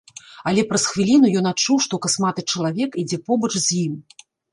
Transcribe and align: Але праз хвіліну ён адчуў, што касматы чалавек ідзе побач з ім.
Але 0.51 0.61
праз 0.69 0.85
хвіліну 0.91 1.27
ён 1.41 1.49
адчуў, 1.51 1.77
што 1.87 1.99
касматы 2.05 2.41
чалавек 2.55 2.97
ідзе 3.03 3.19
побач 3.29 3.51
з 3.65 3.83
ім. 3.83 3.93